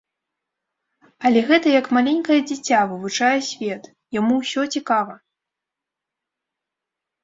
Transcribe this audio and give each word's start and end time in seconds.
Але 1.29 1.43
гэта 1.51 1.67
як 1.79 1.91
маленькае 1.99 2.39
дзіця 2.53 2.79
вывучае 2.95 3.37
свет, 3.51 3.83
яму 4.21 4.33
ўсё 4.43 4.61
цікава. 4.75 5.19